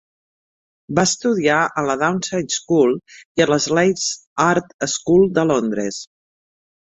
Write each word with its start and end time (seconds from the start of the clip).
Va 0.99 1.01
estudiar 1.07 1.57
a 1.81 1.81
la 1.87 1.95
Downside 2.03 2.55
School 2.55 2.95
i 3.41 3.45
a 3.45 3.47
la 3.53 3.59
Slade 3.67 4.07
Art 4.47 4.75
School 4.95 5.29
de 5.39 5.47
Londres. 5.53 6.01